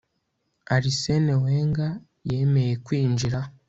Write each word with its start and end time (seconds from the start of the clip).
Arsene 0.75 1.33
Wenga 1.43 1.87
yemeye 2.29 2.73
kwinjira 2.85 3.39